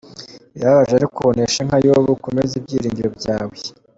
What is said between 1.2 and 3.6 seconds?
uneshenka Yobu, ukomeze ibyiringiro byawe.